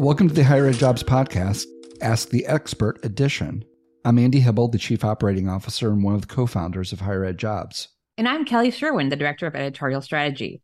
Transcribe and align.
Welcome 0.00 0.28
to 0.28 0.34
the 0.34 0.44
Higher 0.44 0.66
Ed 0.66 0.76
Jobs 0.76 1.02
Podcast, 1.02 1.66
Ask 2.00 2.30
the 2.30 2.46
Expert 2.46 3.04
Edition. 3.04 3.66
I'm 4.06 4.18
Andy 4.18 4.40
Hibble, 4.40 4.72
the 4.72 4.78
Chief 4.78 5.04
Operating 5.04 5.46
Officer 5.46 5.90
and 5.90 6.02
one 6.02 6.14
of 6.14 6.22
the 6.22 6.26
co 6.26 6.46
founders 6.46 6.94
of 6.94 7.00
Higher 7.00 7.22
Ed 7.22 7.36
Jobs. 7.36 7.88
And 8.16 8.26
I'm 8.26 8.46
Kelly 8.46 8.70
Sherwin, 8.70 9.10
the 9.10 9.16
Director 9.16 9.46
of 9.46 9.54
Editorial 9.54 10.00
Strategy. 10.00 10.62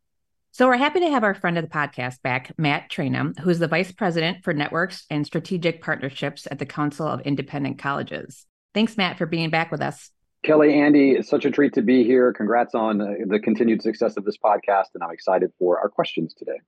So 0.52 0.66
we're 0.66 0.78
happy 0.78 1.00
to 1.00 1.10
have 1.10 1.22
our 1.22 1.34
friend 1.34 1.58
of 1.58 1.64
the 1.64 1.70
podcast 1.70 2.22
back, 2.22 2.50
Matt 2.56 2.88
Trainum, 2.90 3.38
who 3.38 3.50
is 3.50 3.58
the 3.58 3.68
Vice 3.68 3.92
President 3.92 4.42
for 4.42 4.54
Networks 4.54 5.04
and 5.10 5.26
Strategic 5.26 5.82
Partnerships 5.82 6.48
at 6.50 6.58
the 6.58 6.64
Council 6.64 7.06
of 7.06 7.20
Independent 7.20 7.78
Colleges. 7.78 8.46
Thanks, 8.72 8.96
Matt, 8.96 9.18
for 9.18 9.26
being 9.26 9.50
back 9.50 9.70
with 9.70 9.82
us. 9.82 10.12
Kelly, 10.44 10.72
Andy, 10.72 11.10
it's 11.10 11.28
such 11.28 11.44
a 11.44 11.50
treat 11.50 11.74
to 11.74 11.82
be 11.82 12.04
here. 12.04 12.32
Congrats 12.32 12.74
on 12.74 13.02
uh, 13.02 13.12
the 13.26 13.38
continued 13.38 13.82
success 13.82 14.16
of 14.16 14.24
this 14.24 14.38
podcast, 14.38 14.94
and 14.94 15.04
I'm 15.04 15.10
excited 15.10 15.52
for 15.58 15.78
our 15.78 15.90
questions 15.90 16.32
today. 16.32 16.58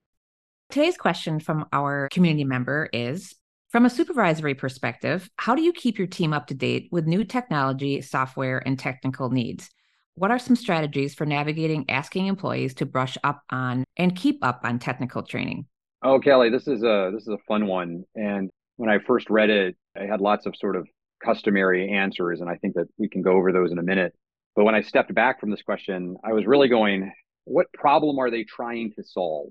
Today's 0.71 0.98
question 0.98 1.41
from 1.41 1.65
our 1.73 2.11
community 2.12 2.45
member 2.45 2.91
is 2.93 3.34
From 3.70 3.87
a 3.87 3.91
supervisory 3.91 4.55
perspective, 4.55 5.30
how 5.37 5.55
do 5.55 5.62
you 5.62 5.73
keep 5.73 5.97
your 5.97 6.06
team 6.06 6.34
up 6.34 6.47
to 6.48 6.55
date 6.55 6.91
with 6.93 7.06
new 7.06 7.24
technology, 7.24 8.02
software, 8.02 8.62
and 8.66 8.79
technical 8.79 9.30
needs? 9.30 9.70
What 10.16 10.30
are 10.30 10.38
some 10.38 10.57
strategies 10.57 11.15
for 11.15 11.24
navigating 11.24 11.88
asking 11.88 12.27
employees 12.27 12.74
to 12.74 12.87
brush 12.87 13.16
up 13.24 13.41
on 13.48 13.83
and 13.96 14.15
keep 14.15 14.45
up 14.45 14.60
on 14.62 14.79
technical 14.79 15.23
training? 15.23 15.65
Oh, 16.02 16.20
Kelly, 16.20 16.51
this 16.51 16.69
is 16.69 16.82
a 16.82 17.10
this 17.15 17.23
is 17.23 17.29
a 17.29 17.38
fun 17.48 17.66
one. 17.66 18.05
And 18.15 18.51
when 18.77 18.91
I 18.91 18.98
first 18.98 19.30
read 19.30 19.48
it, 19.48 19.74
I 19.96 20.05
had 20.05 20.21
lots 20.21 20.45
of 20.45 20.55
sort 20.55 20.77
of 20.77 20.87
customary 21.24 21.91
answers, 21.91 22.43
and 22.43 22.51
I 22.51 22.57
think 22.57 22.74
that 22.74 22.88
we 22.98 23.09
can 23.09 23.23
go 23.23 23.32
over 23.32 23.52
those 23.52 23.73
in 23.73 23.79
a 23.79 23.82
minute. 23.82 24.12
But 24.55 24.65
when 24.65 24.74
I 24.74 24.82
stepped 24.82 25.15
back 25.15 25.41
from 25.41 25.51
this 25.51 25.62
question, 25.62 26.19
I 26.23 26.35
was 26.35 26.45
really 26.45 26.69
going, 26.69 27.10
what 27.45 27.73
problem 27.73 28.19
are 28.19 28.30
they 28.30 28.45
trying 28.45 28.93
to 28.96 29.02
solve? 29.02 29.48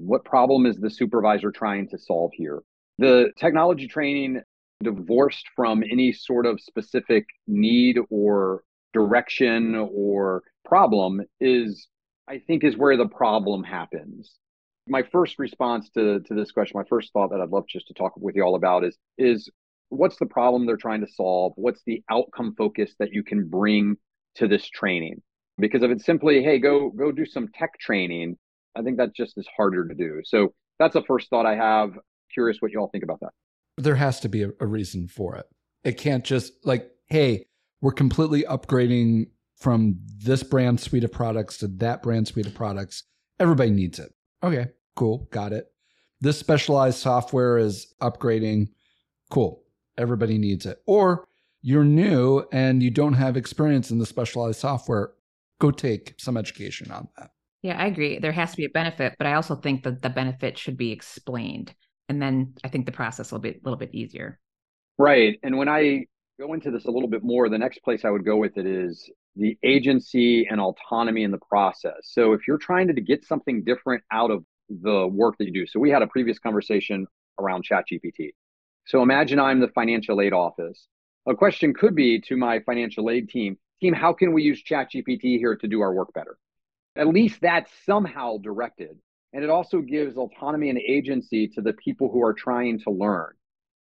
What 0.00 0.24
problem 0.24 0.66
is 0.66 0.76
the 0.76 0.90
supervisor 0.90 1.50
trying 1.50 1.88
to 1.88 1.98
solve 1.98 2.32
here? 2.34 2.62
The 2.98 3.32
technology 3.38 3.86
training 3.86 4.42
divorced 4.82 5.46
from 5.54 5.82
any 5.82 6.12
sort 6.12 6.46
of 6.46 6.60
specific 6.60 7.26
need 7.46 7.98
or 8.08 8.64
direction 8.92 9.74
or 9.74 10.42
problem 10.64 11.20
is 11.40 11.86
I 12.28 12.38
think 12.38 12.64
is 12.64 12.76
where 12.76 12.96
the 12.96 13.08
problem 13.08 13.64
happens. 13.64 14.36
My 14.88 15.02
first 15.02 15.38
response 15.38 15.90
to, 15.90 16.20
to 16.20 16.34
this 16.34 16.52
question, 16.52 16.78
my 16.78 16.88
first 16.88 17.12
thought 17.12 17.30
that 17.30 17.40
I'd 17.40 17.50
love 17.50 17.66
just 17.68 17.88
to 17.88 17.94
talk 17.94 18.12
with 18.16 18.36
you 18.36 18.42
all 18.42 18.54
about 18.54 18.84
is 18.84 18.96
is 19.18 19.48
what's 19.90 20.16
the 20.18 20.26
problem 20.26 20.64
they're 20.64 20.76
trying 20.76 21.00
to 21.00 21.12
solve? 21.12 21.52
What's 21.56 21.82
the 21.84 22.02
outcome 22.10 22.54
focus 22.56 22.94
that 22.98 23.12
you 23.12 23.22
can 23.22 23.48
bring 23.48 23.96
to 24.36 24.48
this 24.48 24.68
training? 24.68 25.22
Because 25.58 25.82
if 25.82 25.90
it's 25.90 26.06
simply, 26.06 26.42
hey, 26.42 26.58
go 26.58 26.90
go 26.90 27.12
do 27.12 27.26
some 27.26 27.48
tech 27.48 27.78
training, 27.78 28.36
I 28.76 28.82
think 28.82 28.98
that 28.98 29.14
just 29.14 29.36
is 29.36 29.46
harder 29.56 29.86
to 29.86 29.94
do. 29.94 30.20
So 30.24 30.54
that's 30.78 30.94
the 30.94 31.02
first 31.02 31.28
thought 31.30 31.46
I 31.46 31.56
have. 31.56 31.98
Curious 32.32 32.58
what 32.60 32.72
you 32.72 32.78
all 32.80 32.88
think 32.88 33.04
about 33.04 33.20
that. 33.20 33.32
There 33.76 33.96
has 33.96 34.20
to 34.20 34.28
be 34.28 34.42
a, 34.42 34.50
a 34.60 34.66
reason 34.66 35.08
for 35.08 35.36
it. 35.36 35.46
It 35.84 35.96
can't 35.96 36.24
just 36.24 36.52
like, 36.64 36.90
hey, 37.06 37.46
we're 37.80 37.92
completely 37.92 38.42
upgrading 38.44 39.26
from 39.56 39.98
this 40.18 40.42
brand 40.42 40.80
suite 40.80 41.04
of 41.04 41.12
products 41.12 41.58
to 41.58 41.68
that 41.68 42.02
brand 42.02 42.28
suite 42.28 42.46
of 42.46 42.54
products. 42.54 43.04
Everybody 43.38 43.70
needs 43.70 43.98
it. 43.98 44.12
Okay, 44.42 44.68
cool, 44.96 45.28
got 45.30 45.52
it. 45.52 45.66
This 46.20 46.38
specialized 46.38 46.98
software 46.98 47.58
is 47.58 47.94
upgrading. 48.00 48.68
Cool, 49.30 49.62
everybody 49.96 50.38
needs 50.38 50.66
it. 50.66 50.82
Or 50.86 51.26
you're 51.62 51.84
new 51.84 52.44
and 52.52 52.82
you 52.82 52.90
don't 52.90 53.14
have 53.14 53.36
experience 53.36 53.90
in 53.90 53.98
the 53.98 54.06
specialized 54.06 54.60
software. 54.60 55.12
Go 55.58 55.70
take 55.70 56.14
some 56.18 56.36
education 56.36 56.90
on 56.90 57.08
that. 57.18 57.30
Yeah, 57.62 57.78
I 57.78 57.86
agree. 57.86 58.18
There 58.18 58.32
has 58.32 58.52
to 58.52 58.56
be 58.56 58.64
a 58.64 58.70
benefit, 58.70 59.14
but 59.18 59.26
I 59.26 59.34
also 59.34 59.56
think 59.56 59.82
that 59.84 60.02
the 60.02 60.08
benefit 60.08 60.56
should 60.56 60.76
be 60.76 60.92
explained. 60.92 61.74
And 62.08 62.20
then 62.20 62.54
I 62.64 62.68
think 62.68 62.86
the 62.86 62.92
process 62.92 63.30
will 63.30 63.38
be 63.38 63.50
a 63.50 63.60
little 63.62 63.78
bit 63.78 63.94
easier. 63.94 64.40
Right. 64.98 65.38
And 65.42 65.56
when 65.58 65.68
I 65.68 66.06
go 66.38 66.54
into 66.54 66.70
this 66.70 66.86
a 66.86 66.90
little 66.90 67.08
bit 67.08 67.22
more, 67.22 67.48
the 67.48 67.58
next 67.58 67.82
place 67.82 68.04
I 68.04 68.10
would 68.10 68.24
go 68.24 68.36
with 68.36 68.56
it 68.56 68.66
is 68.66 69.10
the 69.36 69.56
agency 69.62 70.46
and 70.50 70.60
autonomy 70.60 71.22
in 71.22 71.30
the 71.30 71.38
process. 71.38 72.00
So 72.02 72.32
if 72.32 72.48
you're 72.48 72.58
trying 72.58 72.88
to 72.88 73.00
get 73.00 73.24
something 73.24 73.62
different 73.62 74.02
out 74.10 74.30
of 74.30 74.44
the 74.70 75.06
work 75.06 75.36
that 75.38 75.46
you 75.46 75.52
do. 75.52 75.66
So 75.66 75.80
we 75.80 75.90
had 75.90 76.02
a 76.02 76.06
previous 76.06 76.38
conversation 76.38 77.06
around 77.38 77.64
ChatGPT. 77.64 78.30
So 78.86 79.02
imagine 79.02 79.38
I'm 79.38 79.60
the 79.60 79.68
financial 79.68 80.20
aid 80.20 80.32
office. 80.32 80.86
A 81.26 81.34
question 81.34 81.74
could 81.74 81.94
be 81.94 82.20
to 82.22 82.36
my 82.36 82.60
financial 82.60 83.10
aid 83.10 83.28
team, 83.28 83.58
team, 83.80 83.92
how 83.92 84.12
can 84.12 84.32
we 84.32 84.42
use 84.42 84.62
ChatGPT 84.62 85.38
here 85.38 85.56
to 85.56 85.68
do 85.68 85.80
our 85.80 85.92
work 85.92 86.12
better? 86.14 86.38
At 87.00 87.08
least 87.08 87.40
that's 87.40 87.72
somehow 87.86 88.36
directed. 88.36 88.98
And 89.32 89.42
it 89.42 89.48
also 89.48 89.80
gives 89.80 90.16
autonomy 90.16 90.68
and 90.68 90.78
agency 90.78 91.48
to 91.48 91.62
the 91.62 91.72
people 91.72 92.10
who 92.12 92.22
are 92.22 92.34
trying 92.34 92.78
to 92.80 92.90
learn. 92.90 93.30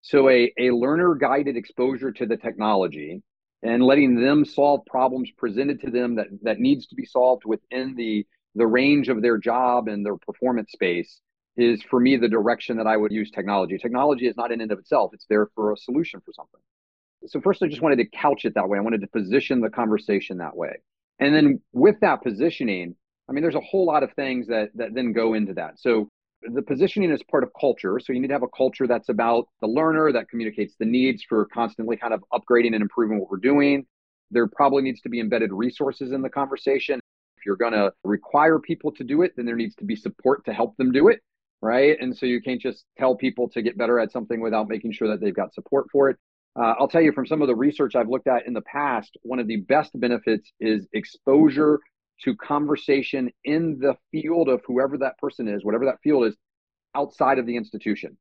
So 0.02 0.30
a, 0.30 0.54
a 0.60 0.70
learner 0.70 1.16
guided 1.16 1.58
exposure 1.58 2.12
to 2.12 2.28
the 2.28 2.38
technology 2.38 3.24
and 3.64 3.82
letting 3.82 4.22
them 4.22 4.46
solve 4.46 4.86
problems 4.86 5.32
presented 5.36 5.82
to 5.82 5.90
them 5.90 6.16
that, 6.16 6.28
that 6.44 6.60
needs 6.60 6.86
to 6.88 6.96
be 6.96 7.06
solved 7.06 7.44
within 7.44 7.96
the, 7.96 8.24
the 8.54 8.68
range 8.68 9.10
of 9.10 9.24
their 9.24 9.40
job 9.40 9.88
and 9.88 10.06
their 10.06 10.18
performance 10.18 10.72
space 10.72 11.20
is 11.56 11.82
for 11.82 12.00
me 12.00 12.18
the 12.18 12.30
direction 12.30 12.78
that 12.78 12.86
I 12.86 12.98
would 12.98 13.12
use 13.12 13.32
technology. 13.32 13.80
Technology 13.80 14.28
is 14.28 14.38
not 14.38 14.52
in 14.52 14.62
and 14.62 14.72
of 14.72 14.78
itself, 14.78 15.12
it's 15.14 15.26
there 15.28 15.48
for 15.56 15.74
a 15.74 15.78
solution 15.78 16.22
for 16.24 16.34
something. 16.34 16.62
So, 17.26 17.42
first, 17.42 17.64
I 17.64 17.68
just 17.68 17.82
wanted 17.82 17.96
to 17.96 18.06
couch 18.06 18.46
it 18.46 18.54
that 18.54 18.70
way. 18.70 18.78
I 18.78 18.82
wanted 18.82 19.02
to 19.02 19.08
position 19.08 19.60
the 19.60 19.72
conversation 19.72 20.38
that 20.38 20.56
way. 20.56 20.76
And 21.18 21.34
then 21.34 21.62
with 21.74 22.00
that 22.02 22.22
positioning, 22.22 22.96
I 23.30 23.34
mean, 23.34 23.42
there's 23.42 23.56
a 23.56 23.62
whole 23.62 23.86
lot 23.86 24.04
of 24.04 24.14
things 24.14 24.48
that 24.48 24.70
that 24.76 24.94
then 24.94 25.14
go 25.14 25.34
into 25.34 25.54
that. 25.56 25.80
So 25.80 26.10
the 26.42 26.62
positioning 26.62 27.12
is 27.12 27.22
part 27.24 27.44
of 27.44 27.52
culture. 27.60 28.00
So 28.00 28.14
you 28.14 28.20
need 28.20 28.28
to 28.28 28.34
have 28.34 28.44
a 28.44 28.48
culture 28.56 28.88
that's 28.88 29.10
about 29.10 29.48
the 29.62 29.68
learner 29.68 30.12
that 30.12 30.30
communicates 30.30 30.76
the 30.80 30.86
needs 30.86 31.24
for 31.24 31.46
constantly 31.46 31.98
kind 31.98 32.14
of 32.14 32.24
upgrading 32.32 32.74
and 32.74 32.82
improving 32.82 33.20
what 33.20 33.30
we're 33.30 33.38
doing. 33.38 33.86
There 34.32 34.48
probably 34.48 34.84
needs 34.84 35.02
to 35.02 35.10
be 35.10 35.20
embedded 35.20 35.52
resources 35.52 36.12
in 36.12 36.22
the 36.22 36.30
conversation. 36.30 37.00
If 37.38 37.46
you're 37.46 37.56
going 37.56 37.74
to 37.74 37.92
require 38.04 38.60
people 38.60 38.92
to 38.94 39.04
do 39.04 39.22
it, 39.24 39.34
then 39.36 39.46
there 39.46 39.56
needs 39.56 39.76
to 39.76 39.86
be 39.86 39.96
support 39.96 40.46
to 40.46 40.54
help 40.54 40.76
them 40.78 40.92
do 40.92 41.08
it. 41.08 41.22
Right. 41.62 41.98
And 42.00 42.16
so 42.16 42.28
you 42.28 42.40
can't 42.40 42.62
just 42.62 42.86
tell 43.00 43.16
people 43.16 43.50
to 43.50 43.64
get 43.64 43.78
better 43.78 44.00
at 44.00 44.12
something 44.12 44.42
without 44.42 44.68
making 44.68 44.92
sure 44.92 45.08
that 45.08 45.20
they've 45.22 45.36
got 45.36 45.56
support 45.56 45.88
for 45.92 46.10
it. 46.10 46.18
Uh, 46.56 46.76
I'll 46.80 46.88
tell 46.88 47.02
you 47.02 47.12
from 47.12 47.26
some 47.26 47.42
of 47.42 47.48
the 47.48 47.56
research 47.56 47.96
I've 47.96 48.10
looked 48.10 48.28
at 48.28 48.46
in 48.46 48.54
the 48.54 48.62
past, 48.62 49.18
one 49.24 49.40
of 49.40 49.48
the 49.48 49.58
best 49.58 50.00
benefits 50.00 50.52
is 50.60 50.88
exposure 50.94 51.80
to 52.24 52.36
conversation 52.36 53.32
in 53.44 53.80
the 53.80 53.96
field 54.12 54.50
of 54.50 54.62
whoever 54.66 54.98
that 54.98 55.18
person 55.18 55.48
is, 55.48 55.64
whatever 55.64 55.86
that 55.86 56.02
field 56.04 56.26
is, 56.26 56.36
outside 56.96 57.40
of 57.40 57.46
the 57.46 57.56
institution. 57.56 58.18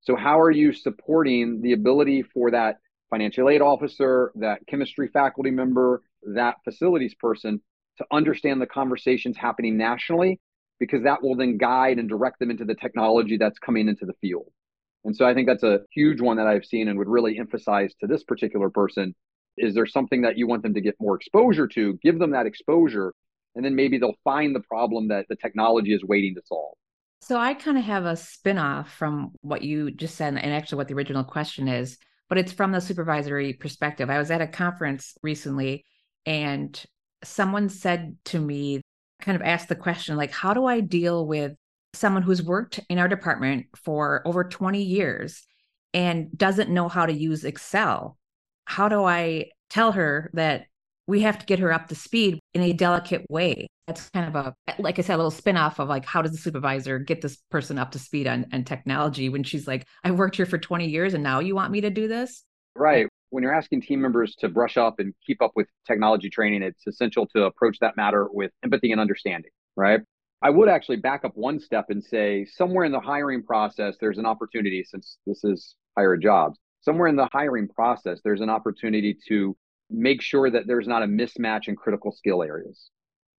So, 0.00 0.16
how 0.16 0.40
are 0.40 0.50
you 0.50 0.72
supporting 0.72 1.60
the 1.62 1.72
ability 1.72 2.22
for 2.22 2.50
that 2.50 2.78
financial 3.10 3.48
aid 3.48 3.60
officer, 3.60 4.32
that 4.36 4.60
chemistry 4.66 5.08
faculty 5.08 5.50
member, 5.50 6.02
that 6.34 6.56
facilities 6.64 7.14
person 7.14 7.60
to 7.98 8.04
understand 8.10 8.60
the 8.60 8.66
conversations 8.66 9.36
happening 9.36 9.76
nationally? 9.76 10.40
Because 10.80 11.04
that 11.04 11.22
will 11.22 11.36
then 11.36 11.56
guide 11.56 11.98
and 11.98 12.08
direct 12.08 12.38
them 12.38 12.50
into 12.50 12.64
the 12.64 12.74
technology 12.74 13.36
that's 13.36 13.58
coming 13.58 13.88
into 13.88 14.04
the 14.04 14.14
field. 14.20 14.50
And 15.04 15.14
so 15.14 15.26
I 15.26 15.34
think 15.34 15.46
that's 15.46 15.62
a 15.62 15.80
huge 15.92 16.20
one 16.20 16.38
that 16.38 16.46
I've 16.46 16.64
seen 16.64 16.88
and 16.88 16.98
would 16.98 17.08
really 17.08 17.38
emphasize 17.38 17.94
to 18.00 18.06
this 18.06 18.24
particular 18.24 18.70
person. 18.70 19.14
Is 19.56 19.74
there 19.74 19.86
something 19.86 20.22
that 20.22 20.36
you 20.36 20.46
want 20.46 20.62
them 20.62 20.74
to 20.74 20.80
get 20.80 20.96
more 20.98 21.14
exposure 21.14 21.68
to? 21.68 21.98
Give 22.02 22.18
them 22.18 22.32
that 22.32 22.46
exposure 22.46 23.14
and 23.54 23.64
then 23.64 23.74
maybe 23.74 23.98
they'll 23.98 24.18
find 24.24 24.54
the 24.54 24.60
problem 24.60 25.08
that 25.08 25.26
the 25.28 25.36
technology 25.36 25.94
is 25.94 26.02
waiting 26.04 26.34
to 26.34 26.42
solve. 26.44 26.74
So 27.20 27.38
I 27.38 27.54
kind 27.54 27.78
of 27.78 27.84
have 27.84 28.04
a 28.04 28.16
spin-off 28.16 28.92
from 28.92 29.32
what 29.40 29.62
you 29.62 29.90
just 29.90 30.16
said 30.16 30.36
and 30.36 30.52
actually 30.52 30.76
what 30.76 30.88
the 30.88 30.94
original 30.94 31.24
question 31.24 31.68
is, 31.68 31.96
but 32.28 32.36
it's 32.36 32.52
from 32.52 32.72
the 32.72 32.80
supervisory 32.80 33.54
perspective. 33.54 34.10
I 34.10 34.18
was 34.18 34.30
at 34.30 34.42
a 34.42 34.46
conference 34.46 35.16
recently 35.22 35.84
and 36.26 36.82
someone 37.22 37.68
said 37.68 38.16
to 38.26 38.38
me 38.38 38.82
kind 39.22 39.36
of 39.36 39.42
asked 39.42 39.68
the 39.68 39.74
question 39.74 40.16
like 40.16 40.32
how 40.32 40.52
do 40.52 40.66
I 40.66 40.80
deal 40.80 41.26
with 41.26 41.54
someone 41.94 42.22
who's 42.22 42.42
worked 42.42 42.80
in 42.90 42.98
our 42.98 43.08
department 43.08 43.66
for 43.74 44.20
over 44.26 44.44
20 44.44 44.82
years 44.82 45.42
and 45.94 46.36
doesn't 46.36 46.68
know 46.68 46.88
how 46.88 47.06
to 47.06 47.12
use 47.12 47.44
Excel? 47.44 48.18
How 48.66 48.88
do 48.88 49.04
I 49.04 49.46
tell 49.70 49.92
her 49.92 50.30
that 50.34 50.66
we 51.06 51.20
have 51.20 51.38
to 51.38 51.46
get 51.46 51.58
her 51.58 51.72
up 51.72 51.88
to 51.88 51.94
speed 51.94 52.40
in 52.54 52.62
a 52.62 52.72
delicate 52.72 53.24
way. 53.28 53.66
That's 53.86 54.08
kind 54.10 54.34
of 54.34 54.34
a, 54.34 54.54
like 54.78 54.98
I 54.98 55.02
said, 55.02 55.16
a 55.16 55.18
little 55.18 55.30
spin 55.30 55.56
off 55.56 55.78
of 55.78 55.88
like, 55.88 56.06
how 56.06 56.22
does 56.22 56.32
the 56.32 56.38
supervisor 56.38 56.98
get 56.98 57.20
this 57.20 57.36
person 57.50 57.78
up 57.78 57.90
to 57.92 57.98
speed 57.98 58.26
on, 58.26 58.46
on 58.52 58.64
technology 58.64 59.28
when 59.28 59.42
she's 59.42 59.66
like, 59.66 59.84
I 60.02 60.10
worked 60.10 60.36
here 60.36 60.46
for 60.46 60.56
20 60.56 60.88
years 60.88 61.12
and 61.12 61.22
now 61.22 61.40
you 61.40 61.54
want 61.54 61.72
me 61.72 61.82
to 61.82 61.90
do 61.90 62.08
this? 62.08 62.44
Right. 62.74 63.06
When 63.30 63.42
you're 63.42 63.54
asking 63.54 63.82
team 63.82 64.00
members 64.00 64.34
to 64.36 64.48
brush 64.48 64.76
up 64.76 64.98
and 64.98 65.12
keep 65.26 65.42
up 65.42 65.52
with 65.54 65.66
technology 65.86 66.30
training, 66.30 66.62
it's 66.62 66.86
essential 66.86 67.26
to 67.34 67.44
approach 67.44 67.78
that 67.80 67.96
matter 67.96 68.28
with 68.32 68.52
empathy 68.62 68.92
and 68.92 69.00
understanding, 69.00 69.50
right? 69.76 70.00
I 70.40 70.50
would 70.50 70.68
actually 70.68 70.96
back 70.96 71.24
up 71.24 71.32
one 71.34 71.58
step 71.58 71.86
and 71.88 72.02
say 72.02 72.44
somewhere 72.44 72.84
in 72.84 72.92
the 72.92 73.00
hiring 73.00 73.42
process, 73.42 73.96
there's 74.00 74.18
an 74.18 74.26
opportunity 74.26 74.84
since 74.84 75.18
this 75.26 75.42
is 75.44 75.74
higher 75.96 76.16
jobs. 76.16 76.58
Somewhere 76.82 77.08
in 77.08 77.16
the 77.16 77.28
hiring 77.32 77.66
process, 77.68 78.20
there's 78.22 78.42
an 78.42 78.50
opportunity 78.50 79.16
to 79.28 79.56
make 79.98 80.22
sure 80.22 80.50
that 80.50 80.66
there's 80.66 80.86
not 80.86 81.02
a 81.02 81.06
mismatch 81.06 81.68
in 81.68 81.76
critical 81.76 82.12
skill 82.12 82.42
areas 82.42 82.90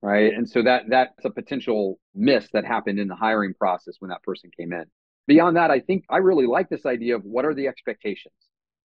right 0.02 0.34
and 0.34 0.50
so 0.50 0.62
that 0.62 0.84
that's 0.90 1.26
a 1.26 1.30
potential 1.30 2.00
miss 2.14 2.48
that 2.54 2.66
happened 2.66 3.00
in 3.00 3.08
the 3.08 3.16
hiring 3.16 3.54
process 3.54 3.96
when 4.00 4.10
that 4.10 4.24
person 4.24 4.50
came 4.58 4.74
in 4.74 4.86
beyond 5.28 5.58
that, 5.58 5.72
I 5.72 5.80
think 5.80 6.06
I 6.10 6.18
really 6.18 6.46
like 6.46 6.70
this 6.70 6.86
idea 6.86 7.16
of 7.16 7.24
what 7.24 7.46
are 7.46 7.54
the 7.54 7.68
expectations? 7.68 8.34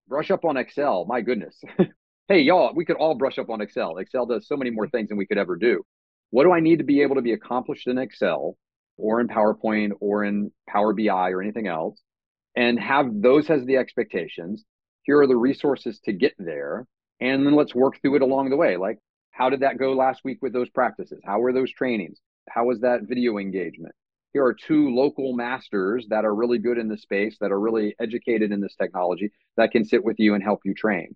Brush 0.09 0.31
up 0.31 0.45
on 0.45 0.57
Excel. 0.57 1.05
My 1.07 1.21
goodness. 1.21 1.61
hey, 2.29 2.41
y'all, 2.41 2.75
we 2.75 2.85
could 2.85 2.97
all 2.97 3.15
brush 3.15 3.39
up 3.39 3.51
on 3.51 3.61
Excel. 3.61 3.99
Excel 3.99 4.27
does 4.27 4.47
so 4.47 4.57
many 4.57 4.71
more 4.71 4.89
things 4.89 5.09
than 5.09 5.19
we 5.19 5.27
could 5.27 5.39
ever 5.39 5.57
do. 5.57 5.83
What 6.31 6.45
do 6.45 6.53
I 6.53 6.61
need 6.61 6.79
to 6.79 6.85
be 6.85 7.03
able 7.03 7.17
to 7.17 7.23
be 7.23 7.33
accomplished 7.33 7.87
in 7.87 7.99
Excel 7.99 8.57
or 8.97 9.21
in 9.21 9.29
PowerPoint 9.29 9.93
or 10.01 10.25
in 10.25 10.53
Power 10.69 10.93
BI 10.93 11.31
or 11.31 11.43
anything 11.43 11.67
else? 11.67 12.01
And 12.57 12.81
have 12.81 13.07
those 13.13 13.49
as 13.49 13.65
the 13.65 13.77
expectations. 13.77 14.65
Here 15.03 15.21
are 15.21 15.27
the 15.27 15.37
resources 15.37 16.01
to 16.05 16.13
get 16.13 16.35
there. 16.39 16.87
And 17.21 17.47
then 17.47 17.55
let's 17.55 17.75
work 17.75 18.01
through 18.01 18.17
it 18.17 18.23
along 18.23 18.51
the 18.51 18.57
way. 18.57 18.77
Like, 18.77 18.99
how 19.31 19.51
did 19.51 19.61
that 19.61 19.79
go 19.79 19.93
last 19.93 20.23
week 20.25 20.39
with 20.43 20.53
those 20.53 20.71
practices? 20.71 21.21
How 21.25 21.39
were 21.39 21.53
those 21.53 21.73
trainings? 21.73 22.19
How 22.49 22.65
was 22.65 22.81
that 22.81 23.03
video 23.09 23.39
engagement? 23.39 23.95
here 24.33 24.45
are 24.45 24.55
two 24.55 24.95
local 24.95 25.35
masters 25.35 26.07
that 26.09 26.25
are 26.25 26.35
really 26.35 26.59
good 26.59 26.79
in 26.79 26.89
the 26.89 26.97
space, 26.97 27.37
that 27.41 27.51
are 27.51 27.61
really 27.61 27.95
educated 28.01 28.53
in 28.53 28.61
this 28.61 28.77
technology, 28.77 29.31
that 29.57 29.73
can 29.73 29.85
sit 29.85 30.05
with 30.05 30.19
you 30.19 30.35
and 30.35 30.43
help 30.43 30.61
you 30.65 30.75
train. 30.75 31.15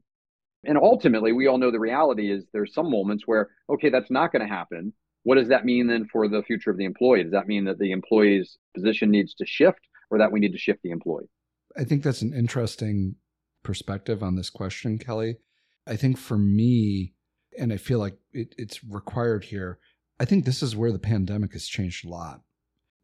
And 0.65 0.79
ultimately, 0.79 1.33
we 1.33 1.47
all 1.47 1.59
know 1.59 1.71
the 1.71 1.79
reality 1.79 2.33
is 2.33 2.45
there's 2.53 2.75
some 2.75 2.91
moments 2.91 3.25
where, 3.27 3.51
okay, 3.71 3.91
that's 3.91 4.11
not 4.11 4.33
going 4.33 4.43
to 4.43 4.53
happen. 4.53 4.93
What 5.23 5.37
does 5.37 5.49
that 5.49 5.65
mean 5.65 5.87
then 5.87 6.07
for 6.11 6.27
the 6.27 6.43
future 6.43 6.71
of 6.71 6.77
the 6.77 6.85
employee? 6.85 7.23
Does 7.23 7.33
that 7.33 7.47
mean 7.47 7.65
that 7.65 7.79
the 7.79 7.93
employee's 7.93 8.59
position 8.75 9.11
needs 9.11 9.35
to 9.35 9.47
shift 9.47 9.81
or 10.11 10.19
that 10.19 10.33
we 10.33 10.41
need 10.41 10.53
to 10.53 10.59
shift 10.59 10.81
the 10.83 10.91
employee? 10.91 11.29
I 11.77 11.85
think 11.85 12.03
that's 12.03 12.23
an 12.23 12.33
interesting 12.33 13.17
perspective 13.63 14.23
on 14.23 14.37
this 14.37 14.51
question, 14.51 14.99
Kelly. 14.99 15.37
I 15.87 15.97
think 15.97 16.19
for 16.19 16.39
me, 16.39 17.15
and 17.59 17.73
I 17.73 17.77
feel 17.77 17.99
like 17.99 18.17
it, 18.33 18.55
it's 18.59 18.83
required 18.85 19.45
here, 19.45 19.79
I 20.19 20.25
think 20.25 20.45
this 20.45 20.63
is 20.63 20.77
where 20.77 20.93
the 20.93 20.99
pandemic 20.99 21.53
has 21.53 21.67
changed 21.67 22.05
a 22.05 22.09
lot 22.09 22.41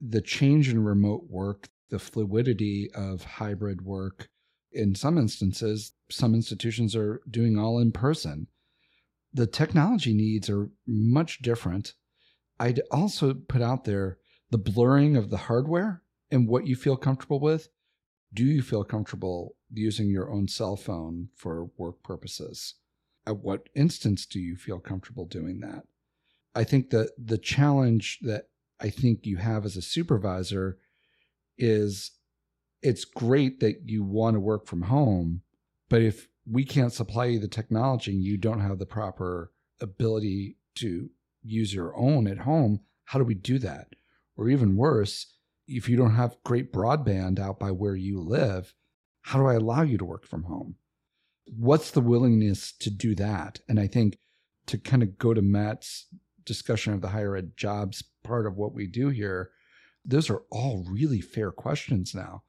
the 0.00 0.22
change 0.22 0.70
in 0.70 0.82
remote 0.82 1.24
work, 1.28 1.68
the 1.90 1.98
fluidity 1.98 2.88
of 2.94 3.22
hybrid 3.22 3.82
work, 3.82 4.28
in 4.72 4.94
some 4.94 5.18
instances, 5.18 5.92
some 6.10 6.34
institutions 6.34 6.94
are 6.94 7.20
doing 7.28 7.58
all 7.58 7.78
in 7.78 7.92
person. 7.92 8.46
The 9.32 9.46
technology 9.46 10.14
needs 10.14 10.48
are 10.48 10.70
much 10.86 11.40
different. 11.40 11.94
I'd 12.58 12.80
also 12.90 13.34
put 13.34 13.62
out 13.62 13.84
there 13.84 14.18
the 14.50 14.58
blurring 14.58 15.16
of 15.16 15.30
the 15.30 15.36
hardware 15.36 16.02
and 16.30 16.48
what 16.48 16.66
you 16.66 16.76
feel 16.76 16.96
comfortable 16.96 17.40
with. 17.40 17.68
Do 18.32 18.44
you 18.44 18.62
feel 18.62 18.84
comfortable 18.84 19.56
using 19.72 20.10
your 20.10 20.30
own 20.30 20.48
cell 20.48 20.76
phone 20.76 21.28
for 21.34 21.70
work 21.76 22.02
purposes? 22.02 22.74
At 23.26 23.38
what 23.38 23.68
instance 23.74 24.26
do 24.26 24.40
you 24.40 24.56
feel 24.56 24.78
comfortable 24.78 25.26
doing 25.26 25.60
that? 25.60 25.84
I 26.54 26.64
think 26.64 26.90
that 26.90 27.10
the 27.16 27.38
challenge 27.38 28.18
that 28.22 28.48
I 28.80 28.90
think 28.90 29.26
you 29.26 29.36
have 29.36 29.64
as 29.64 29.76
a 29.76 29.82
supervisor 29.82 30.78
is 31.58 32.12
it's 32.82 33.04
great 33.04 33.60
that 33.60 33.82
you 33.84 34.02
want 34.02 34.34
to 34.34 34.40
work 34.40 34.66
from 34.66 34.82
home, 34.82 35.42
but 35.88 36.02
if 36.02 36.28
we 36.50 36.64
can't 36.64 36.92
supply 36.92 37.26
you 37.26 37.38
the 37.38 37.48
technology 37.48 38.12
and 38.12 38.24
you 38.24 38.38
don't 38.38 38.60
have 38.60 38.78
the 38.78 38.86
proper 38.86 39.52
ability 39.80 40.56
to 40.76 41.10
use 41.42 41.74
your 41.74 41.96
own 41.96 42.26
at 42.26 42.38
home, 42.38 42.80
how 43.04 43.18
do 43.18 43.24
we 43.24 43.34
do 43.34 43.58
that? 43.58 43.88
Or 44.36 44.48
even 44.48 44.76
worse, 44.76 45.34
if 45.68 45.88
you 45.88 45.96
don't 45.96 46.14
have 46.14 46.42
great 46.44 46.72
broadband 46.72 47.38
out 47.38 47.58
by 47.58 47.70
where 47.70 47.94
you 47.94 48.20
live, 48.20 48.74
how 49.22 49.38
do 49.38 49.46
I 49.46 49.54
allow 49.54 49.82
you 49.82 49.98
to 49.98 50.04
work 50.04 50.26
from 50.26 50.44
home? 50.44 50.76
What's 51.46 51.90
the 51.90 52.00
willingness 52.00 52.72
to 52.80 52.90
do 52.90 53.14
that? 53.16 53.60
And 53.68 53.80
I 53.80 53.86
think 53.86 54.18
to 54.66 54.78
kind 54.78 55.02
of 55.02 55.18
go 55.18 55.34
to 55.34 55.42
Matt's 55.42 56.06
discussion 56.44 56.92
of 56.92 57.00
the 57.00 57.08
higher 57.08 57.36
ed 57.36 57.56
jobs 57.56 58.02
part 58.22 58.46
of 58.46 58.56
what 58.56 58.74
we 58.74 58.86
do 58.86 59.08
here, 59.08 59.50
those 60.04 60.30
are 60.30 60.42
all 60.50 60.84
really 60.88 61.20
fair 61.20 61.50
questions 61.50 62.14
now. 62.14 62.42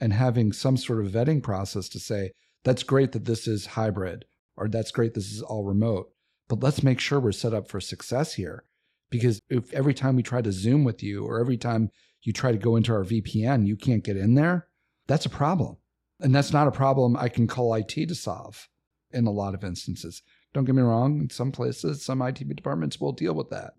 And 0.00 0.12
having 0.12 0.52
some 0.52 0.76
sort 0.76 1.04
of 1.04 1.12
vetting 1.12 1.42
process 1.42 1.88
to 1.90 2.00
say, 2.00 2.32
that's 2.64 2.82
great 2.82 3.12
that 3.12 3.24
this 3.24 3.46
is 3.46 3.66
hybrid, 3.66 4.24
or 4.56 4.68
that's 4.68 4.90
great 4.90 5.14
this 5.14 5.32
is 5.32 5.42
all 5.42 5.64
remote, 5.64 6.12
but 6.48 6.62
let's 6.62 6.82
make 6.82 7.00
sure 7.00 7.20
we're 7.20 7.32
set 7.32 7.54
up 7.54 7.68
for 7.68 7.80
success 7.80 8.34
here. 8.34 8.64
Because 9.10 9.40
if 9.48 9.72
every 9.72 9.94
time 9.94 10.16
we 10.16 10.22
try 10.22 10.42
to 10.42 10.52
Zoom 10.52 10.84
with 10.84 11.02
you, 11.02 11.24
or 11.24 11.40
every 11.40 11.56
time 11.56 11.90
you 12.22 12.32
try 12.32 12.52
to 12.52 12.58
go 12.58 12.76
into 12.76 12.92
our 12.92 13.04
VPN, 13.04 13.66
you 13.66 13.76
can't 13.76 14.04
get 14.04 14.16
in 14.16 14.34
there, 14.34 14.68
that's 15.06 15.26
a 15.26 15.30
problem. 15.30 15.76
And 16.20 16.34
that's 16.34 16.52
not 16.52 16.68
a 16.68 16.72
problem 16.72 17.16
I 17.16 17.28
can 17.28 17.46
call 17.46 17.74
IT 17.74 17.88
to 17.94 18.14
solve 18.14 18.68
in 19.10 19.26
a 19.26 19.30
lot 19.30 19.54
of 19.54 19.64
instances. 19.64 20.22
Don't 20.52 20.64
get 20.64 20.74
me 20.74 20.82
wrong, 20.82 21.20
in 21.20 21.30
some 21.30 21.52
places, 21.52 22.04
some 22.04 22.22
IT 22.22 22.46
departments 22.48 23.00
will 23.00 23.12
deal 23.12 23.34
with 23.34 23.50
that. 23.50 23.74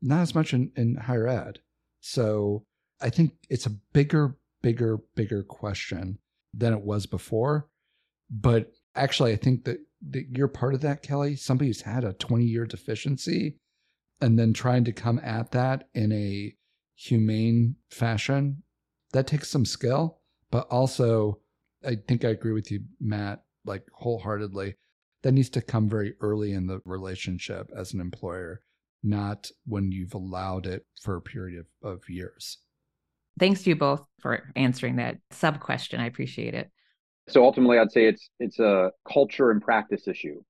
Not 0.00 0.20
as 0.20 0.34
much 0.34 0.54
in, 0.54 0.72
in 0.76 0.96
higher 0.96 1.26
ed. 1.26 1.60
So 2.00 2.64
I 3.00 3.10
think 3.10 3.32
it's 3.50 3.66
a 3.66 3.76
bigger, 3.92 4.36
bigger, 4.62 4.98
bigger 5.14 5.42
question 5.42 6.18
than 6.54 6.72
it 6.72 6.82
was 6.82 7.06
before. 7.06 7.68
But 8.30 8.72
actually, 8.94 9.32
I 9.32 9.36
think 9.36 9.64
that, 9.64 9.78
that 10.10 10.26
you're 10.36 10.48
part 10.48 10.74
of 10.74 10.80
that, 10.82 11.02
Kelly. 11.02 11.36
Somebody 11.36 11.68
who's 11.68 11.82
had 11.82 12.04
a 12.04 12.12
20 12.14 12.44
year 12.44 12.66
deficiency 12.66 13.58
and 14.20 14.38
then 14.38 14.52
trying 14.52 14.84
to 14.84 14.92
come 14.92 15.20
at 15.22 15.50
that 15.52 15.88
in 15.94 16.12
a 16.12 16.54
humane 16.94 17.76
fashion, 17.90 18.62
that 19.12 19.26
takes 19.26 19.50
some 19.50 19.64
skill. 19.64 20.20
But 20.50 20.66
also, 20.68 21.40
I 21.86 21.96
think 22.08 22.24
I 22.24 22.30
agree 22.30 22.52
with 22.52 22.70
you, 22.70 22.80
Matt, 23.00 23.42
like 23.64 23.84
wholeheartedly 23.92 24.74
that 25.22 25.32
needs 25.32 25.50
to 25.50 25.62
come 25.62 25.88
very 25.88 26.14
early 26.20 26.52
in 26.52 26.66
the 26.66 26.80
relationship 26.84 27.70
as 27.76 27.94
an 27.94 28.00
employer, 28.00 28.60
not 29.02 29.50
when 29.66 29.90
you've 29.90 30.14
allowed 30.14 30.66
it 30.66 30.84
for 31.00 31.16
a 31.16 31.22
period 31.22 31.64
of, 31.82 31.94
of 31.94 32.08
years. 32.08 32.58
Thanks 33.38 33.62
to 33.62 33.70
you 33.70 33.76
both 33.76 34.06
for 34.20 34.50
answering 34.56 34.96
that 34.96 35.18
sub 35.30 35.60
question. 35.60 36.00
I 36.00 36.06
appreciate 36.06 36.54
it. 36.54 36.70
So 37.28 37.44
ultimately, 37.44 37.78
I'd 37.78 37.90
say 37.90 38.06
it's 38.06 38.30
it's 38.38 38.60
a 38.60 38.92
culture 39.12 39.50
and 39.50 39.60
practice 39.60 40.06
issue. 40.06 40.40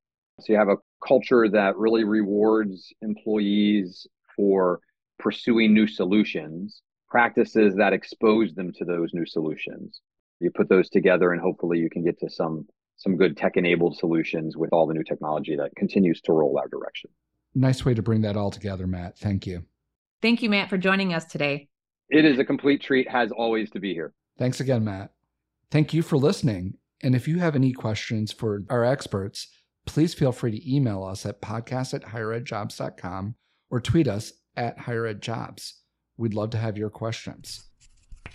So 0.41 0.53
you 0.53 0.59
have 0.59 0.69
a 0.69 0.77
culture 1.07 1.49
that 1.49 1.77
really 1.77 2.05
rewards 2.05 2.93
employees 3.01 4.07
for 4.37 4.81
pursuing 5.19 5.73
new 5.73 5.87
solutions, 5.87 6.83
practices 7.09 7.75
that 7.77 7.95
expose 7.95 8.55
them 8.55 8.73
to 8.75 8.85
those 8.85 9.15
new 9.15 9.25
solutions. 9.25 10.03
You 10.41 10.51
put 10.51 10.69
those 10.69 10.89
together, 10.91 11.33
and 11.33 11.41
hopefully, 11.41 11.79
you 11.79 11.91
can 11.91 12.05
get 12.05 12.19
to 12.21 12.31
some 12.31 12.67
some 12.97 13.17
good 13.17 13.37
tech 13.37 13.57
enabled 13.57 13.97
solutions 13.97 14.57
with 14.57 14.73
all 14.73 14.87
the 14.87 14.95
new 14.95 15.05
technology 15.05 15.55
that 15.57 15.75
continues 15.77 16.21
to 16.23 16.33
roll 16.33 16.59
our 16.59 16.69
direction. 16.69 17.11
Nice 17.55 17.85
way 17.85 17.95
to 17.95 18.03
bring 18.03 18.23
that 18.23 18.37
all 18.37 18.51
together, 18.51 18.87
Matt. 18.87 19.19
Thank 19.19 19.47
you. 19.47 19.65
Thank 20.23 20.43
you, 20.43 20.49
Matt, 20.49 20.71
for 20.71 20.79
joining 20.79 21.13
us 21.13 21.25
today. 21.27 21.69
It 22.09 22.25
is 22.25 22.39
a 22.39 22.45
complete 22.45 22.83
treat, 22.83 23.09
has 23.11 23.31
always, 23.33 23.71
to 23.71 23.81
be 23.81 23.93
here. 23.93 24.15
Thanks 24.39 24.61
again, 24.61 24.85
Matt. 24.85 25.13
Thank 25.71 25.93
you 25.93 26.03
for 26.03 26.17
listening. 26.17 26.75
And 27.03 27.15
if 27.15 27.29
you 27.29 27.39
have 27.39 27.55
any 27.55 27.73
questions 27.73 28.33
for 28.33 28.63
our 28.71 28.85
experts, 28.85 29.49
please 29.87 30.15
feel 30.15 30.33
free 30.33 30.53
to 30.53 30.75
email 30.75 31.05
us 31.05 31.27
at 31.27 31.43
podcast 31.43 31.95
at 31.95 32.03
higheredjobs.com 32.03 33.35
or 33.71 33.81
tweet 33.81 34.09
us 34.09 34.33
at 34.57 34.79
higheredjobs. 34.79 35.73
We'd 36.17 36.35
love 36.35 36.51
to 36.51 36.59
have 36.59 36.79
your 36.79 36.91
questions. 36.91 37.66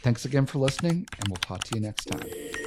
Thanks 0.02 0.26
again 0.26 0.46
for 0.48 0.60
listening, 0.60 1.08
and 1.20 1.28
we'll 1.30 1.38
talk 1.38 1.64
to 1.66 1.76
you 1.76 1.82
next 1.82 2.06
time. 2.06 2.61